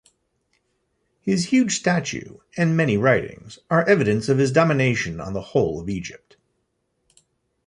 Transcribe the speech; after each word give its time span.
His 1.21 1.45
huge 1.49 1.77
statue, 1.77 2.37
and 2.57 2.75
many 2.75 2.97
writings, 2.97 3.59
are 3.69 3.87
evidence 3.87 4.29
of 4.29 4.39
his 4.39 4.51
domination 4.51 5.21
on 5.21 5.33
the 5.33 5.41
whole 5.43 5.79
of 5.79 5.89
Egypt. 5.91 6.37